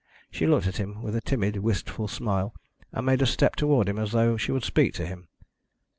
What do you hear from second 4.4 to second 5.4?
would speak to him.